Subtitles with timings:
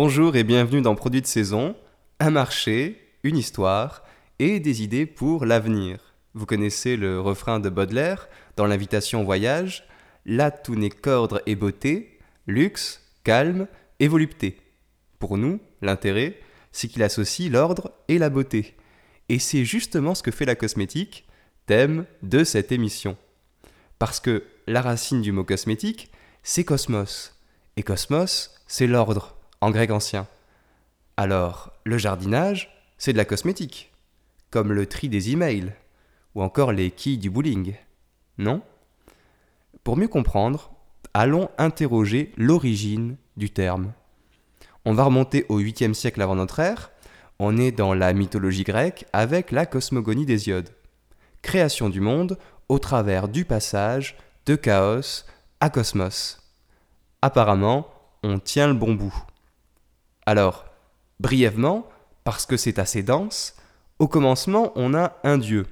[0.00, 1.74] Bonjour et bienvenue dans Produits de saison,
[2.20, 4.04] un marché, une histoire
[4.38, 6.14] et des idées pour l'avenir.
[6.34, 9.88] Vous connaissez le refrain de Baudelaire dans l'invitation au voyage
[10.24, 13.66] Là tout n'est qu'ordre et beauté, luxe, calme
[13.98, 14.60] et volupté.
[15.18, 16.38] Pour nous, l'intérêt,
[16.70, 18.76] c'est qu'il associe l'ordre et la beauté.
[19.28, 21.26] Et c'est justement ce que fait la cosmétique,
[21.66, 23.16] thème de cette émission.
[23.98, 26.12] Parce que la racine du mot cosmétique,
[26.44, 27.36] c'est cosmos.
[27.76, 30.26] Et cosmos, c'est l'ordre, en grec ancien.
[31.16, 33.92] Alors, le jardinage, c'est de la cosmétique,
[34.50, 35.72] comme le tri des emails,
[36.34, 37.74] ou encore les quilles du bowling.
[38.38, 38.62] Non?
[39.84, 40.70] Pour mieux comprendre,
[41.14, 43.92] allons interroger l'origine du terme.
[44.84, 46.90] On va remonter au 8e siècle avant notre ère,
[47.40, 50.70] on est dans la mythologie grecque avec la cosmogonie d'Hésiode.
[51.42, 52.36] Création du monde
[52.68, 55.24] au travers du passage de chaos
[55.60, 56.40] à cosmos.
[57.22, 57.88] Apparemment,
[58.22, 59.14] on tient le bon bout.
[60.28, 60.66] Alors,
[61.20, 61.88] brièvement,
[62.22, 63.56] parce que c'est assez dense,
[63.98, 65.64] au commencement, on a un dieu,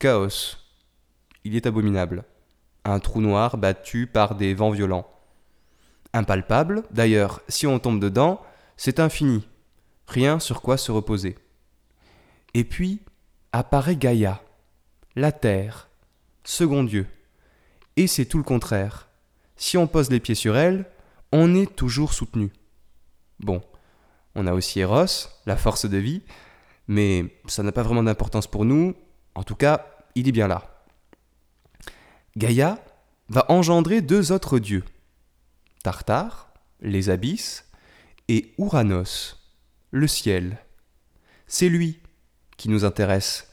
[0.00, 0.56] Chaos.
[1.44, 2.24] Il est abominable.
[2.84, 5.08] Un trou noir battu par des vents violents.
[6.12, 8.42] Impalpable, d'ailleurs, si on tombe dedans,
[8.76, 9.46] c'est infini.
[10.08, 11.38] Rien sur quoi se reposer.
[12.54, 13.02] Et puis
[13.52, 14.42] apparaît Gaïa,
[15.14, 15.90] la terre,
[16.42, 17.06] second Dieu.
[17.94, 19.06] Et c'est tout le contraire.
[19.54, 20.86] Si on pose les pieds sur elle,
[21.30, 22.50] on est toujours soutenu.
[23.38, 23.62] Bon,
[24.36, 26.22] on a aussi Eros, la force de vie,
[26.86, 28.94] mais ça n'a pas vraiment d'importance pour nous.
[29.34, 30.84] En tout cas, il est bien là.
[32.36, 32.78] Gaïa
[33.28, 34.84] va engendrer deux autres dieux,
[35.82, 37.64] Tartare, les abysses,
[38.28, 39.36] et Ouranos,
[39.90, 40.58] le ciel.
[41.46, 42.00] C'est lui
[42.58, 43.50] qui nous intéresse,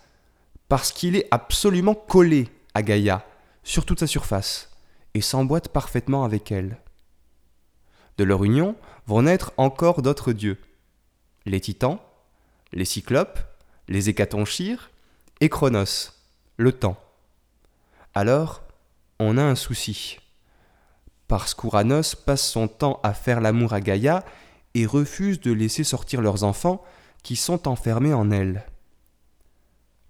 [0.67, 3.25] parce qu'il est absolument collé à Gaïa,
[3.63, 4.69] sur toute sa surface,
[5.13, 6.77] et s'emboîte parfaitement avec elle.
[8.17, 8.75] De leur union
[9.07, 10.57] vont naître encore d'autres dieux,
[11.45, 11.99] les titans,
[12.71, 13.39] les cyclopes,
[13.87, 14.91] les hécatonchires
[15.41, 16.11] et Chronos,
[16.57, 16.97] le temps.
[18.13, 18.63] Alors,
[19.19, 20.19] on a un souci.
[21.27, 24.23] Parce qu'Ouranos passe son temps à faire l'amour à Gaïa
[24.73, 26.83] et refuse de laisser sortir leurs enfants
[27.23, 28.65] qui sont enfermés en elle.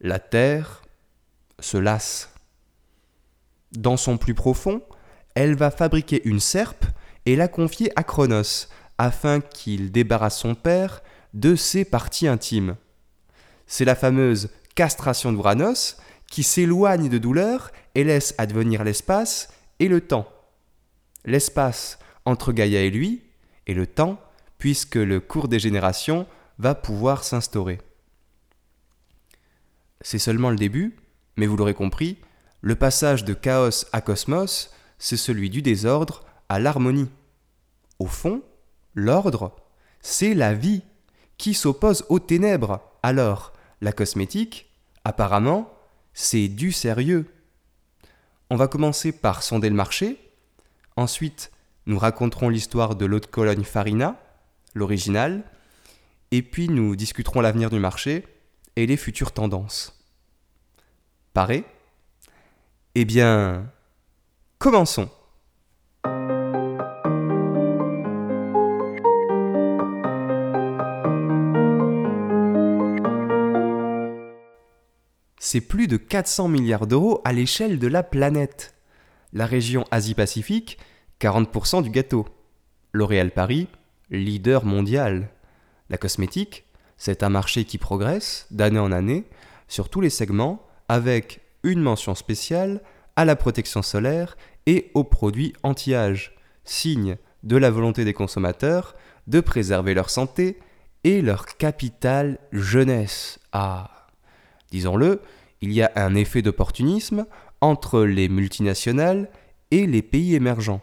[0.01, 0.81] La terre
[1.59, 2.33] se lasse.
[3.71, 4.81] Dans son plus profond,
[5.35, 6.85] elle va fabriquer une serpe
[7.25, 8.67] et la confier à Chronos
[8.97, 11.01] afin qu'il débarrasse son père
[11.33, 12.75] de ses parties intimes.
[13.67, 19.49] C'est la fameuse castration d'Uranos qui s'éloigne de douleur et laisse advenir l'espace
[19.79, 20.27] et le temps.
[21.25, 23.21] L'espace entre Gaïa et lui,
[23.67, 24.19] et le temps,
[24.57, 26.27] puisque le cours des générations
[26.57, 27.79] va pouvoir s'instaurer.
[30.01, 30.95] C'est seulement le début,
[31.37, 32.17] mais vous l'aurez compris,
[32.61, 37.09] le passage de chaos à cosmos, c'est celui du désordre à l'harmonie.
[37.99, 38.41] Au fond,
[38.95, 39.55] l'ordre,
[40.01, 40.83] c'est la vie
[41.37, 42.81] qui s'oppose aux ténèbres.
[43.01, 44.71] Alors, la cosmétique,
[45.03, 45.73] apparemment,
[46.13, 47.27] c'est du sérieux.
[48.49, 50.17] On va commencer par sonder le marché.
[50.95, 51.51] Ensuite,
[51.85, 54.19] nous raconterons l'histoire de l'eau de Cologne Farina,
[54.73, 55.43] l'original.
[56.31, 58.25] Et puis, nous discuterons l'avenir du marché
[58.75, 59.99] et les futures tendances.
[61.33, 61.65] Paré?
[62.95, 63.71] Eh bien,
[64.59, 65.09] commençons.
[75.53, 78.73] C'est plus de 400 milliards d'euros à l'échelle de la planète.
[79.33, 80.79] La région Asie-Pacifique,
[81.21, 82.25] 40% du gâteau.
[82.91, 83.67] L'Oréal Paris,
[84.09, 85.29] leader mondial.
[85.91, 86.63] La cosmétique,
[86.97, 89.25] c'est un marché qui progresse d'année en année
[89.67, 92.81] sur tous les segments avec une mention spéciale
[93.15, 94.35] à la protection solaire
[94.65, 98.95] et aux produits anti-âge, signe de la volonté des consommateurs
[99.27, 100.57] de préserver leur santé
[101.03, 103.37] et leur capital jeunesse.
[103.51, 104.07] Ah,
[104.71, 105.21] disons-le,
[105.63, 107.25] il y a un effet d'opportunisme
[107.61, 109.29] entre les multinationales
[109.71, 110.81] et les pays émergents.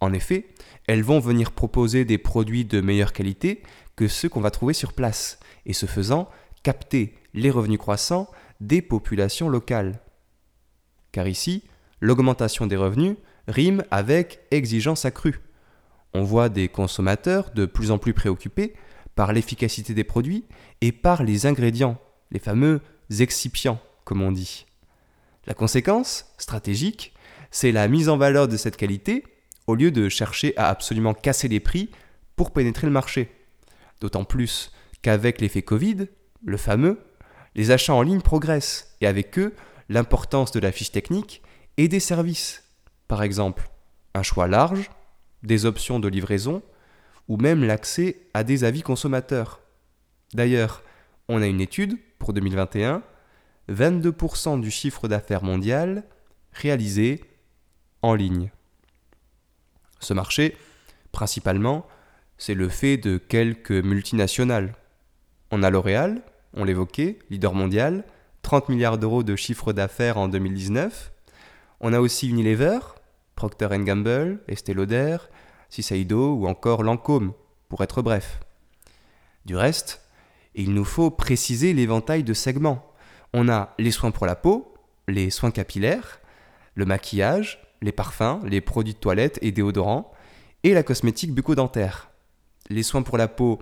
[0.00, 0.48] En effet,
[0.88, 3.62] elles vont venir proposer des produits de meilleure qualité
[3.94, 6.28] que ceux qu'on va trouver sur place, et ce faisant,
[6.64, 8.28] capter les revenus croissants
[8.60, 10.00] des populations locales.
[11.12, 11.62] Car ici,
[12.00, 13.16] l'augmentation des revenus
[13.46, 15.38] rime avec exigence accrue.
[16.12, 18.74] On voit des consommateurs de plus en plus préoccupés
[19.14, 20.44] par l'efficacité des produits
[20.80, 21.98] et par les ingrédients,
[22.32, 22.80] les fameux
[23.10, 24.66] excipients, comme on dit.
[25.46, 27.14] La conséquence stratégique,
[27.50, 29.24] c'est la mise en valeur de cette qualité
[29.66, 31.90] au lieu de chercher à absolument casser les prix
[32.36, 33.30] pour pénétrer le marché.
[34.00, 34.72] D'autant plus
[35.02, 36.08] qu'avec l'effet Covid,
[36.44, 37.00] le fameux,
[37.54, 39.54] les achats en ligne progressent et avec eux
[39.88, 41.42] l'importance de la fiche technique
[41.76, 42.64] et des services.
[43.08, 43.70] Par exemple,
[44.14, 44.90] un choix large,
[45.42, 46.62] des options de livraison
[47.28, 49.60] ou même l'accès à des avis consommateurs.
[50.34, 50.82] D'ailleurs,
[51.28, 53.02] on a une étude pour 2021,
[53.70, 56.04] 22% du chiffre d'affaires mondial
[56.52, 57.20] réalisé
[58.02, 58.50] en ligne.
[60.00, 60.56] Ce marché,
[61.12, 61.86] principalement,
[62.38, 64.74] c'est le fait de quelques multinationales.
[65.50, 66.22] On a L'Oréal,
[66.54, 68.04] on l'évoquait, leader mondial,
[68.42, 71.12] 30 milliards d'euros de chiffre d'affaires en 2019.
[71.80, 72.78] On a aussi Unilever,
[73.34, 75.18] Procter Gamble, Estée Lauder,
[75.70, 77.32] Shiseido ou encore Lancôme,
[77.68, 78.40] pour être bref.
[79.44, 80.05] Du reste,
[80.56, 82.92] il nous faut préciser l'éventail de segments.
[83.32, 84.74] On a les soins pour la peau,
[85.06, 86.20] les soins capillaires,
[86.74, 90.10] le maquillage, les parfums, les produits de toilette et déodorants,
[90.62, 92.10] et la cosmétique bucco-dentaire.
[92.70, 93.60] Les soins pour la peau,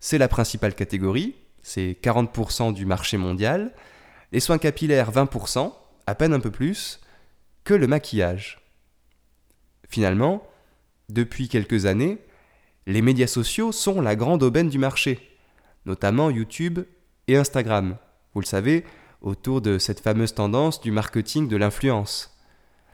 [0.00, 3.74] c'est la principale catégorie, c'est 40% du marché mondial.
[4.30, 5.72] Les soins capillaires, 20%,
[6.06, 7.00] à peine un peu plus,
[7.64, 8.60] que le maquillage.
[9.88, 10.46] Finalement,
[11.08, 12.18] depuis quelques années,
[12.86, 15.35] les médias sociaux sont la grande aubaine du marché,
[15.86, 16.80] notamment YouTube
[17.28, 17.96] et Instagram.
[18.34, 18.84] Vous le savez,
[19.22, 22.36] autour de cette fameuse tendance du marketing de l'influence.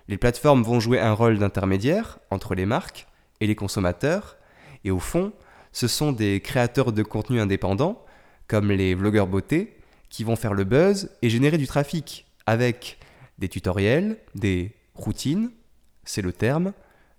[0.08, 3.06] Les plateformes vont jouer un rôle d'intermédiaire entre les marques
[3.40, 4.36] et les consommateurs,
[4.84, 5.32] et au fond,
[5.72, 8.04] ce sont des créateurs de contenu indépendants,
[8.46, 9.78] comme les vlogueurs beauté,
[10.10, 12.98] qui vont faire le buzz et générer du trafic, avec
[13.38, 15.50] des tutoriels, des routines,
[16.04, 16.72] c'est le terme,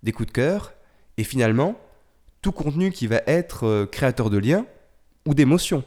[0.03, 0.73] des coups de cœur,
[1.17, 1.75] et finalement,
[2.41, 4.65] tout contenu qui va être euh, créateur de liens
[5.25, 5.83] ou d'émotions.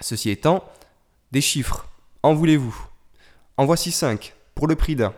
[0.00, 0.64] Ceci étant,
[1.32, 1.88] des chiffres,
[2.22, 2.76] en voulez-vous?
[3.56, 5.14] En voici 5, pour le prix d'un.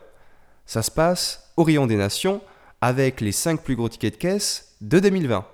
[0.66, 2.40] Ça se passe au rayon des nations,
[2.81, 5.46] avec les 5 plus gros tickets de caisse de 2020.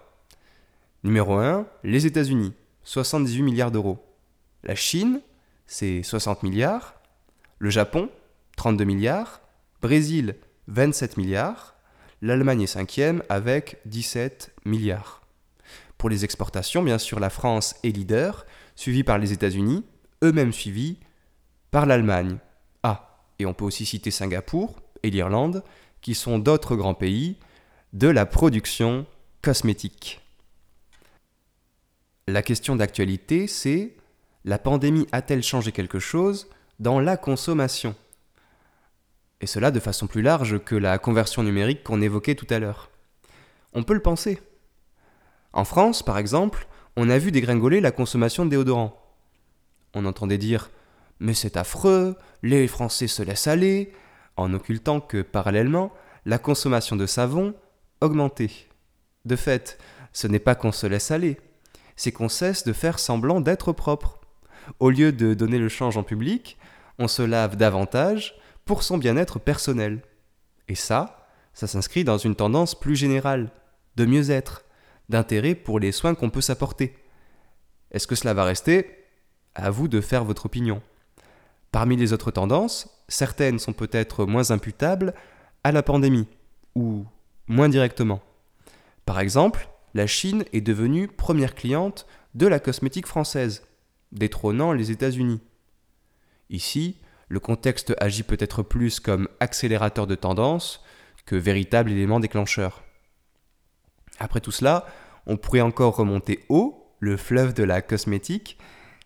[1.03, 2.55] Numéro 1, les États-Unis,
[2.85, 3.99] 78 milliards d'euros.
[4.63, 5.21] La Chine,
[5.67, 6.95] c'est 60 milliards.
[7.59, 8.11] Le Japon,
[8.57, 9.41] 32 milliards.
[9.83, 10.37] Brésil,
[10.69, 11.75] 27 milliards.
[12.23, 15.23] L'Allemagne est cinquième avec 17 milliards.
[15.99, 19.85] Pour les exportations, bien sûr, la France est leader, suivie par les États-Unis,
[20.23, 20.99] eux-mêmes suivis
[21.71, 22.39] par l'Allemagne.
[22.83, 25.63] Ah, et on peut aussi citer Singapour et l'Irlande,
[26.01, 27.37] qui sont d'autres grands pays
[27.93, 29.07] de la production
[29.43, 30.21] cosmétique.
[32.29, 33.95] La question d'actualité, c'est
[34.45, 37.95] la pandémie a-t-elle changé quelque chose dans la consommation?
[39.41, 42.91] Et cela de façon plus large que la conversion numérique qu'on évoquait tout à l'heure.
[43.73, 44.41] On peut le penser.
[45.57, 49.03] En France, par exemple, on a vu dégringoler la consommation de déodorants.
[49.95, 50.71] On entendait dire
[51.19, 53.91] Mais c'est affreux, les Français se laissent aller,
[54.37, 55.95] en occultant que, parallèlement,
[56.27, 57.55] la consommation de savon
[58.03, 58.51] augmentait.
[59.25, 59.79] De fait,
[60.13, 61.41] ce n'est pas qu'on se laisse aller,
[61.97, 64.21] c'est qu'on cesse de faire semblant d'être propre.
[64.79, 66.59] Au lieu de donner le change en public,
[66.99, 70.03] on se lave davantage, pour son bien-être personnel.
[70.69, 73.51] Et ça, ça s'inscrit dans une tendance plus générale,
[73.97, 74.66] de mieux-être,
[75.09, 76.97] d'intérêt pour les soins qu'on peut s'apporter.
[77.91, 79.05] Est-ce que cela va rester?
[79.55, 80.83] À vous de faire votre opinion.
[81.73, 85.15] Parmi les autres tendances, certaines sont peut-être moins imputables
[85.65, 86.29] à la pandémie,
[86.75, 87.05] ou
[87.49, 88.23] moins directement.
[89.05, 93.63] Par exemple, la Chine est devenue première cliente de la cosmétique française,
[94.13, 95.41] détrônant les États-Unis.
[96.51, 96.97] Ici,
[97.29, 100.85] le contexte agit peut-être plus comme accélérateur de tendance
[101.25, 102.86] que véritable élément déclencheur.
[104.19, 104.87] Après tout cela,
[105.27, 108.59] on pourrait encore remonter haut, le fleuve de la cosmétique,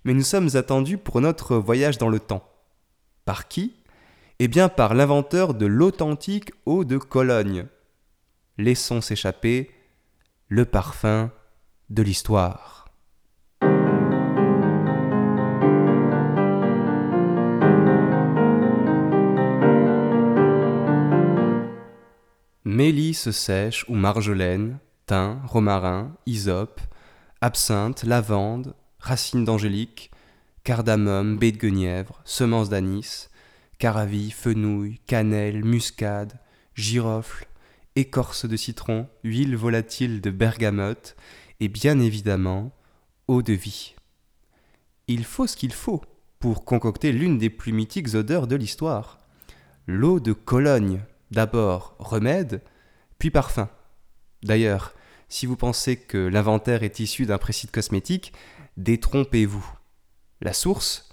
[0.04, 2.48] mais nous sommes attendus pour notre voyage dans le temps.
[3.24, 3.74] Par qui?
[4.38, 7.66] Eh bien par l'inventeur de l'authentique eau de Cologne.
[8.56, 9.70] Laissons s'échapper
[10.48, 11.30] le parfum
[11.90, 12.88] de l'histoire.
[22.64, 24.78] Mélisse sèche ou marjolaine,
[25.10, 26.80] thym, romarin, hysope,
[27.40, 30.12] absinthe, lavande, racines d'angélique,
[30.62, 33.28] cardamome, baie de guenièvre, semences d'anis,
[33.78, 36.38] caraville, fenouil, cannelle, muscade,
[36.76, 37.46] girofle,
[37.96, 41.16] écorce de citron, huile volatile de bergamote
[41.58, 42.70] et bien évidemment
[43.26, 43.96] eau de vie.
[45.08, 46.02] Il faut ce qu'il faut
[46.38, 49.18] pour concocter l'une des plus mythiques odeurs de l'histoire.
[49.88, 51.02] L'eau de Cologne,
[51.32, 52.60] D'abord remède,
[53.18, 53.68] puis parfum.
[54.42, 54.94] D'ailleurs,
[55.30, 58.32] si vous pensez que l'inventaire est issu d'un précide cosmétique,
[58.76, 59.64] détrompez-vous.
[60.40, 61.08] La source,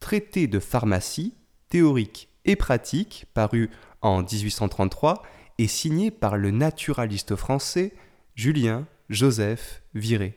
[0.00, 1.34] traité de pharmacie,
[1.68, 3.70] théorique et pratique, paru
[4.00, 5.22] en 1833,
[5.58, 7.92] est signé par le naturaliste français
[8.34, 10.34] Julien Joseph Viré.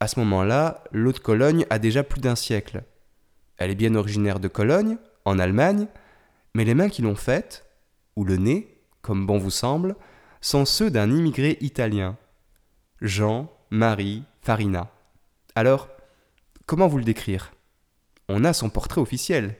[0.00, 2.84] À ce moment-là, l'eau de Cologne a déjà plus d'un siècle.
[3.56, 5.86] Elle est bien originaire de Cologne, en Allemagne,
[6.54, 7.64] mais les mains qui l'ont faite
[8.14, 9.96] ou le nez, comme bon vous semble,
[10.40, 12.16] sont ceux d'un immigré italien,
[13.00, 14.90] Jean-Marie Farina.
[15.54, 15.88] Alors,
[16.66, 17.52] comment vous le décrire?
[18.28, 19.56] On a son portrait officiel.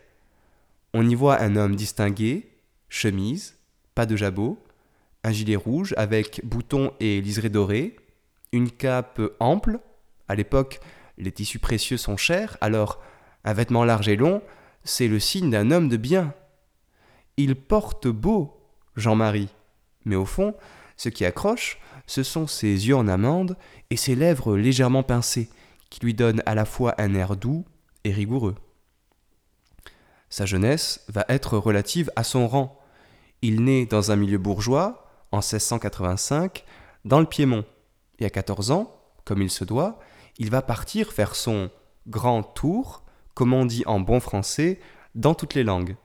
[0.94, 2.50] On y voit un homme distingué,
[2.88, 3.56] chemise,
[3.94, 4.62] pas de jabot,
[5.24, 7.96] un gilet rouge avec boutons et liserés dorés,
[8.52, 9.80] une cape ample.
[10.28, 10.80] À l'époque,
[11.18, 13.02] les tissus précieux sont chers, alors
[13.44, 14.42] un vêtement large et long,
[14.84, 16.34] c'est le signe d'un homme de bien.
[17.36, 18.60] Il porte beau,
[18.96, 19.48] Jean-Marie,
[20.08, 20.54] mais au fond,
[20.96, 23.56] ce qui accroche, ce sont ses yeux en amande
[23.90, 25.48] et ses lèvres légèrement pincées,
[25.90, 27.64] qui lui donnent à la fois un air doux
[28.04, 28.56] et rigoureux.
[30.30, 32.78] Sa jeunesse va être relative à son rang.
[33.42, 36.64] Il naît dans un milieu bourgeois, en 1685,
[37.04, 37.64] dans le Piémont,
[38.18, 39.98] et à 14 ans, comme il se doit,
[40.38, 41.70] il va partir faire son
[42.06, 44.80] grand tour, comme on dit en bon français,
[45.14, 45.96] dans toutes les langues.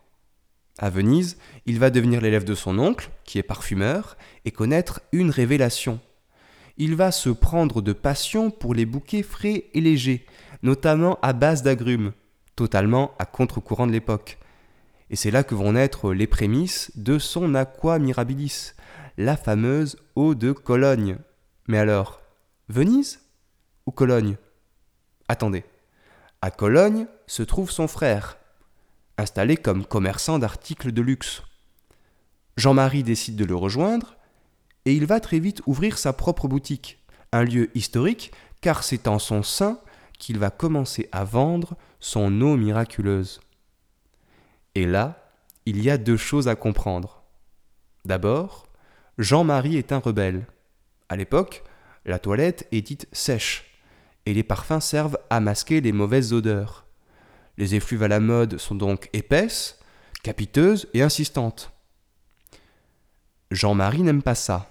[0.80, 5.30] À Venise, il va devenir l'élève de son oncle, qui est parfumeur, et connaître une
[5.30, 6.00] révélation.
[6.78, 10.26] Il va se prendre de passion pour les bouquets frais et légers,
[10.64, 12.14] notamment à base d'agrumes,
[12.56, 14.40] totalement à contre-courant de l'époque.
[15.12, 18.72] Et c'est là que vont naître les prémices de son aqua mirabilis,
[19.18, 21.18] la fameuse eau de Cologne.
[21.68, 22.22] Mais alors,
[22.68, 23.22] Venise
[23.86, 24.38] ou Cologne?
[25.28, 25.66] Attendez.
[26.42, 28.38] À Cologne se trouve son frère,
[29.18, 31.44] installé comme commerçant d'articles de luxe.
[32.58, 34.16] Jean-Marie décide de le rejoindre
[34.86, 37.00] et il va très vite ouvrir sa propre boutique,
[37.32, 39.80] un lieu historique car c'est en son sein
[40.20, 43.42] qu'il va commencer à vendre son eau miraculeuse.
[44.76, 45.32] Et là,
[45.66, 47.24] il y a deux choses à comprendre.
[48.06, 48.68] D'abord,
[49.18, 50.48] Jean-Marie est un rebelle.
[51.10, 51.64] À l'époque,
[52.06, 53.80] la toilette est dite sèche,
[54.26, 56.83] et les parfums servent à masquer les mauvaises odeurs.
[57.58, 59.80] Les effluves à la mode sont donc épaisses,
[60.24, 61.72] capiteuses et insistantes.
[63.52, 64.70] Jean-Marie n'aime pas ça.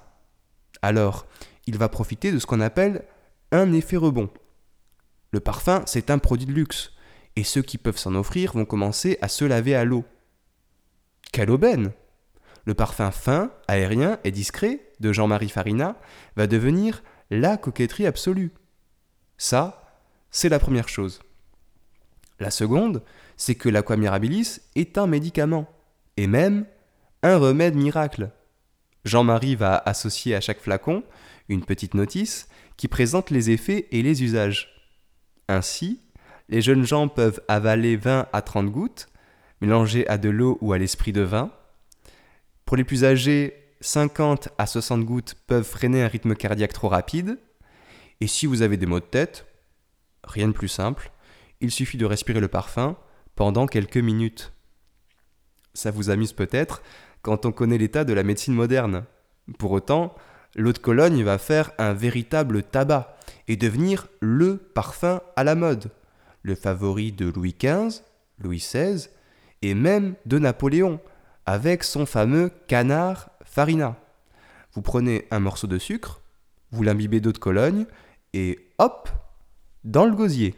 [0.82, 1.26] Alors,
[1.66, 3.04] il va profiter de ce qu'on appelle
[3.52, 4.30] un effet rebond.
[5.30, 6.92] Le parfum, c'est un produit de luxe,
[7.36, 10.04] et ceux qui peuvent s'en offrir vont commencer à se laver à l'eau.
[11.32, 11.92] Quelle aubaine
[12.64, 15.96] Le parfum fin, aérien et discret de Jean-Marie Farina
[16.36, 18.52] va devenir la coquetterie absolue.
[19.38, 21.20] Ça, c'est la première chose.
[22.40, 23.02] La seconde,
[23.36, 25.68] c'est que l'aqua mirabilis est un médicament,
[26.16, 26.66] et même
[27.22, 28.30] un remède miracle.
[29.04, 31.02] Jean-Marie va associer à chaque flacon
[31.48, 34.68] une petite notice qui présente les effets et les usages.
[35.48, 36.00] Ainsi,
[36.48, 39.08] les jeunes gens peuvent avaler 20 à 30 gouttes,
[39.60, 41.52] mélangées à de l'eau ou à l'esprit de vin.
[42.64, 47.38] Pour les plus âgés, 50 à 60 gouttes peuvent freiner un rythme cardiaque trop rapide.
[48.20, 49.46] Et si vous avez des maux de tête,
[50.24, 51.11] rien de plus simple,
[51.62, 52.96] il suffit de respirer le parfum
[53.34, 54.52] pendant quelques minutes.
[55.74, 56.82] Ça vous amuse peut-être
[57.22, 59.04] quand on connaît l'état de la médecine moderne.
[59.58, 60.14] Pour autant,
[60.56, 63.16] l'eau de Cologne va faire un véritable tabac
[63.48, 65.90] et devenir le parfum à la mode,
[66.42, 68.02] le favori de Louis XV,
[68.38, 69.08] Louis XVI
[69.62, 71.00] et même de Napoléon,
[71.46, 73.96] avec son fameux canard farina.
[74.74, 76.20] Vous prenez un morceau de sucre,
[76.72, 77.86] vous l'imbibez d'eau de Cologne
[78.32, 79.08] et hop,
[79.84, 80.54] dans le gosier.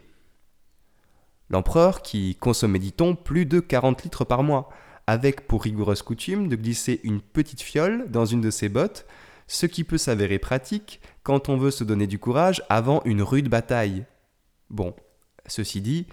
[1.49, 4.69] L'empereur, qui consommait, dit-on, plus de 40 litres par mois,
[5.07, 9.05] avec pour rigoureuse coutume de glisser une petite fiole dans une de ses bottes,
[9.47, 13.49] ce qui peut s'avérer pratique quand on veut se donner du courage avant une rude
[13.49, 14.05] bataille.
[14.69, 14.95] Bon,
[15.45, 16.07] ceci dit,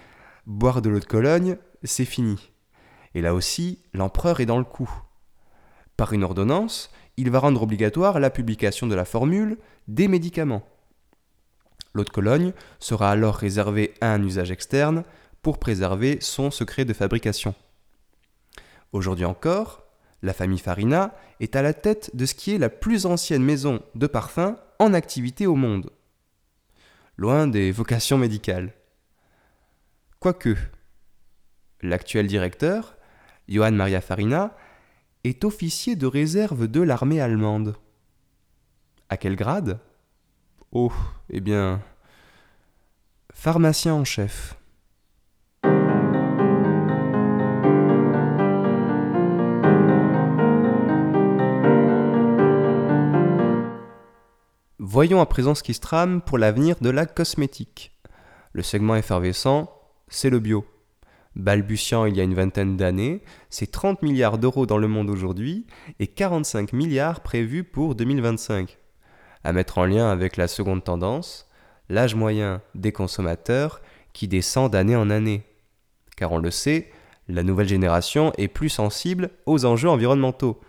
[0.46, 2.50] boire de l'eau de Cologne, c'est fini.
[3.14, 4.90] Et là aussi, l'empereur est dans le coup.
[5.96, 9.58] Par une ordonnance, il va rendre obligatoire la publication de la formule
[9.88, 10.62] des médicaments.
[11.94, 15.04] L'eau de Cologne sera alors réservée à un usage externe
[15.42, 17.54] pour préserver son secret de fabrication.
[18.92, 19.84] Aujourd'hui encore,
[20.22, 23.82] la famille Farina est à la tête de ce qui est la plus ancienne maison
[23.96, 25.90] de parfum en activité au monde.
[27.16, 28.72] Loin des vocations médicales.
[30.20, 30.56] Quoique,
[31.82, 32.96] l'actuel directeur,
[33.48, 34.56] Johann Maria Farina,
[35.24, 37.76] est officier de réserve de l'armée allemande.
[39.08, 39.80] À quel grade?
[40.70, 40.92] Oh,
[41.28, 41.82] eh bien,
[43.32, 44.56] pharmacien en chef.
[54.94, 57.92] Voyons à présent ce qui se trame pour l'avenir de la cosmétique.
[58.52, 59.72] Le segment effervescent,
[60.08, 60.66] c'est le bio.
[61.34, 65.66] Balbutiant il y a une vingtaine d'années, c'est 30 milliards d'euros dans le monde aujourd'hui
[65.98, 68.76] et 45 milliards prévus pour 2025.
[69.44, 71.48] À mettre en lien avec la seconde tendance,
[71.88, 73.80] l'âge moyen des consommateurs
[74.12, 75.42] qui descend d'année en année.
[76.18, 76.90] Car on le sait,
[77.28, 80.60] la nouvelle génération est plus sensible aux enjeux environnementaux,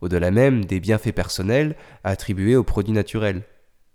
[0.00, 3.44] au-delà même des bienfaits personnels attribués aux produits naturels.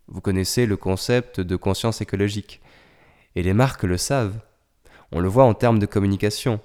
[0.07, 2.61] Vous connaissez le concept de conscience écologique.
[3.35, 4.39] Et les marques le savent.
[5.11, 6.59] On le voit en termes de communication,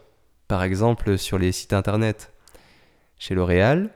[0.49, 2.33] par exemple sur les sites internet.
[3.19, 3.91] Chez L'Oréal,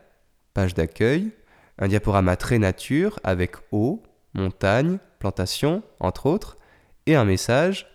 [0.55, 1.31] page d'accueil,
[1.79, 4.03] un diaporama très nature avec eau,
[4.35, 6.59] montagne, plantation, entre autres,
[7.07, 7.87] et un message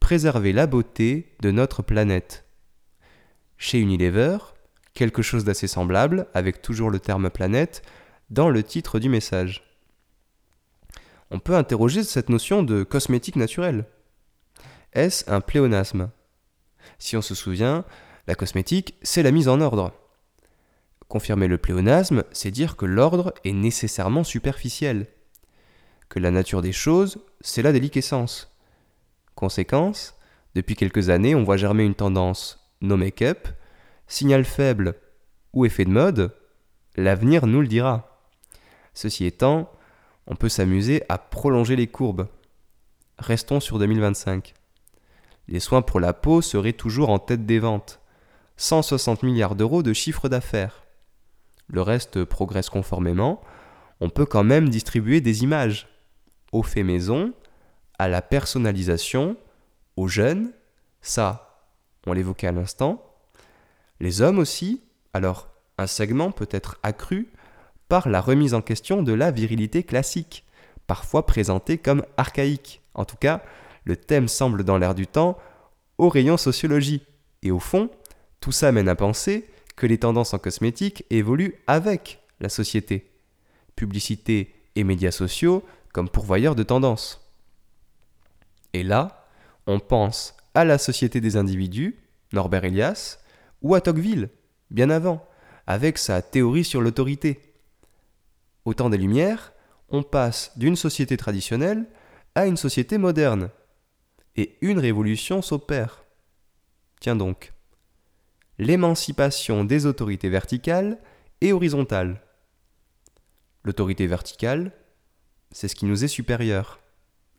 [0.00, 2.44] Préserver la beauté de notre planète.
[3.56, 4.38] Chez Unilever,
[4.94, 7.82] quelque chose d'assez semblable, avec toujours le terme planète,
[8.28, 9.71] dans le titre du message.
[11.34, 13.86] On peut interroger cette notion de cosmétique naturelle.
[14.92, 16.10] Est-ce un pléonasme?
[16.98, 17.86] Si on se souvient,
[18.26, 19.94] la cosmétique, c'est la mise en ordre.
[21.08, 25.06] Confirmer le pléonasme, c'est dire que l'ordre est nécessairement superficiel,
[26.10, 28.54] que la nature des choses, c'est la déliquescence.
[29.34, 30.14] Conséquence,
[30.54, 33.48] depuis quelques années, on voit germer une tendance no make-up,
[34.06, 34.96] signal faible
[35.54, 36.36] ou effet de mode,
[36.94, 38.20] l'avenir nous le dira.
[38.92, 39.72] Ceci étant,
[40.26, 42.28] on peut s'amuser à prolonger les courbes.
[43.18, 44.54] Restons sur 2025.
[45.48, 48.00] Les soins pour la peau seraient toujours en tête des ventes.
[48.56, 50.82] 160 milliards d'euros de chiffre d'affaires
[51.72, 53.40] le reste progresse conformément,
[54.00, 55.88] on peut quand même distribuer des images
[56.52, 57.32] au fait maison,
[57.98, 59.36] à la personnalisation,
[59.96, 60.52] aux jeunes,
[61.00, 61.66] ça,
[62.06, 63.02] on l'évoquait à l'instant.
[64.00, 64.82] Les hommes aussi,
[65.14, 65.48] alors
[65.78, 67.32] un segment peut être accru
[68.00, 70.44] la remise en question de la virilité classique,
[70.86, 72.80] parfois présentée comme archaïque.
[72.94, 73.42] En tout cas,
[73.84, 75.38] le thème semble dans l'air du temps
[75.98, 77.02] au rayon sociologie.
[77.42, 77.90] Et au fond,
[78.40, 83.10] tout ça mène à penser que les tendances en cosmétique évoluent avec la société.
[83.76, 87.30] Publicité et médias sociaux comme pourvoyeurs de tendances.
[88.72, 89.26] Et là,
[89.66, 91.98] on pense à la société des individus,
[92.32, 93.18] Norbert Elias,
[93.60, 94.30] ou à Tocqueville,
[94.70, 95.26] bien avant,
[95.66, 97.51] avec sa théorie sur l'autorité.
[98.64, 99.52] Au temps des Lumières,
[99.88, 101.86] on passe d'une société traditionnelle
[102.34, 103.50] à une société moderne.
[104.36, 106.04] Et une révolution s'opère.
[107.00, 107.52] Tiens donc
[108.58, 110.98] l'émancipation des autorités verticales
[111.40, 112.22] et horizontales.
[113.64, 114.72] L'autorité verticale,
[115.50, 116.80] c'est ce qui nous est supérieur,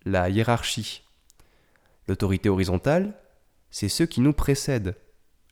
[0.05, 1.03] la hiérarchie.
[2.07, 3.17] L'autorité horizontale,
[3.71, 4.95] c'est ce qui nous précède,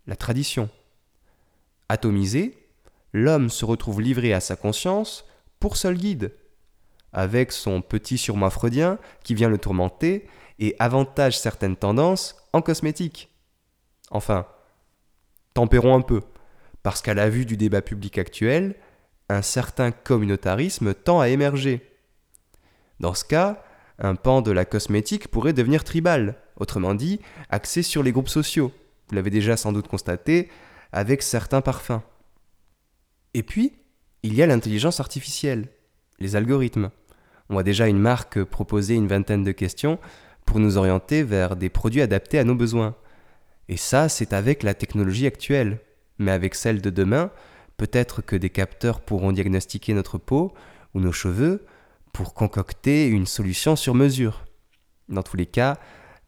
[0.07, 0.69] la tradition.
[1.89, 2.67] Atomisé,
[3.13, 5.25] l'homme se retrouve livré à sa conscience
[5.61, 6.33] pour seul guide,
[7.13, 10.27] avec son petit surmoi freudien qui vient le tourmenter
[10.59, 13.29] et avantage certaines tendances en cosmétique.
[14.09, 14.47] Enfin,
[15.53, 16.21] tempérons un peu,
[16.83, 18.75] parce qu'à la vue du débat public actuel,
[19.29, 21.87] un certain communautarisme tend à émerger.
[22.99, 23.63] Dans ce cas,
[23.99, 28.71] un pan de la cosmétique pourrait devenir tribal, autrement dit, axé sur les groupes sociaux.
[29.09, 30.49] Vous l'avez déjà sans doute constaté
[30.91, 32.01] avec certains parfums.
[33.35, 33.73] Et puis,
[34.23, 35.67] il y a l'intelligence artificielle,
[36.19, 36.91] les algorithmes.
[37.49, 39.99] On voit déjà une marque proposer une vingtaine de questions
[40.45, 42.95] pour nous orienter vers des produits adaptés à nos besoins.
[43.67, 45.79] Et ça, c'est avec la technologie actuelle.
[46.17, 47.31] Mais avec celle de demain,
[47.77, 50.53] peut-être que des capteurs pourront diagnostiquer notre peau
[50.93, 51.65] ou nos cheveux
[52.13, 54.45] pour concocter une solution sur mesure.
[55.09, 55.77] Dans tous les cas,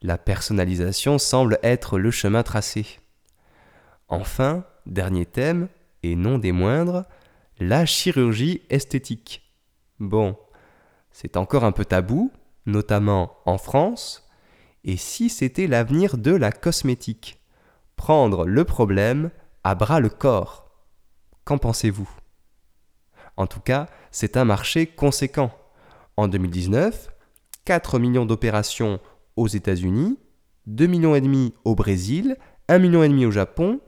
[0.02, 2.86] la personnalisation semble être le chemin tracé.
[4.08, 5.68] Enfin, dernier thème,
[6.02, 7.06] et non des moindres,
[7.60, 9.42] la chirurgie esthétique.
[10.00, 10.38] Bon,
[11.12, 12.32] c'est encore un peu tabou,
[12.66, 14.28] notamment en France,
[14.84, 17.40] et si c'était l'avenir de la cosmétique?
[17.96, 19.32] Prendre le problème
[19.64, 20.72] à bras le corps.
[21.46, 22.10] Qu'en pensez-vous?
[23.38, 25.52] En tout cas, c'est un marché conséquent.
[26.18, 27.10] En 2019,
[27.66, 29.00] 4 millions d'opérations
[29.36, 30.20] aux États-Unis,
[30.68, 32.38] 2 millions et demi au Brésil,
[32.68, 33.80] 1 million et demi au Japon,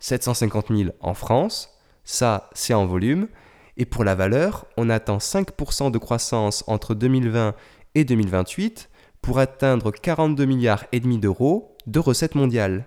[0.00, 1.73] 750 000 en France,
[2.04, 3.28] ça c'est en volume,
[3.76, 7.54] et pour la valeur, on attend 5% de croissance entre 2020
[7.94, 8.88] et 2028
[9.20, 12.86] pour atteindre 42 milliards et demi d'euros de recettes mondiales.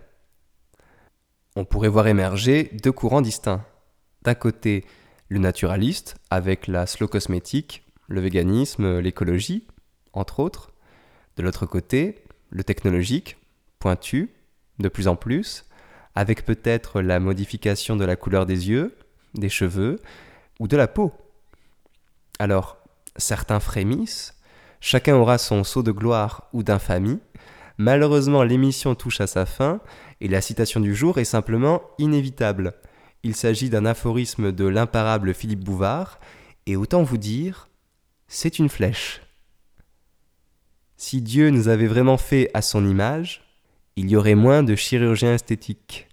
[1.55, 3.65] On pourrait voir émerger deux courants distincts.
[4.21, 4.85] D'un côté,
[5.29, 9.67] le naturaliste avec la slow cosmétique, le véganisme, l'écologie,
[10.13, 10.71] entre autres.
[11.35, 13.37] De l'autre côté, le technologique,
[13.79, 14.33] pointu,
[14.79, 15.65] de plus en plus,
[16.15, 18.95] avec peut-être la modification de la couleur des yeux,
[19.33, 19.99] des cheveux
[20.59, 21.11] ou de la peau.
[22.39, 22.77] Alors,
[23.17, 24.37] certains frémissent,
[24.79, 27.19] Chacun aura son saut de gloire ou d'infamie.
[27.77, 29.79] Malheureusement, l'émission touche à sa fin
[30.21, 32.73] et la citation du jour est simplement inévitable.
[33.23, 36.19] Il s'agit d'un aphorisme de l'imparable Philippe Bouvard,
[36.65, 37.69] et autant vous dire,
[38.27, 39.21] c'est une flèche.
[40.95, 43.43] Si Dieu nous avait vraiment fait à son image,
[43.95, 46.07] il y aurait moins de chirurgiens esthétiques.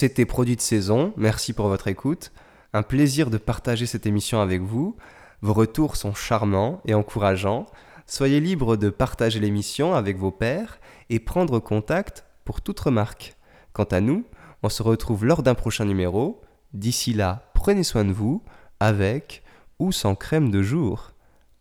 [0.00, 2.32] C'était Produit de saison, merci pour votre écoute.
[2.72, 4.96] Un plaisir de partager cette émission avec vous.
[5.42, 7.66] Vos retours sont charmants et encourageants.
[8.06, 13.36] Soyez libre de partager l'émission avec vos pairs et prendre contact pour toute remarque.
[13.74, 14.24] Quant à nous,
[14.62, 16.40] on se retrouve lors d'un prochain numéro.
[16.72, 18.42] D'ici là, prenez soin de vous,
[18.80, 19.42] avec
[19.78, 21.10] ou sans crème de jour.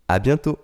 [0.07, 0.59] À bientôt!